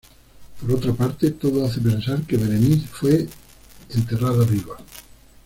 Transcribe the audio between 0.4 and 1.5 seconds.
Por otra parte,